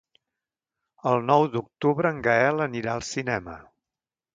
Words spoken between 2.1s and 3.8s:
en Gaël anirà al cinema.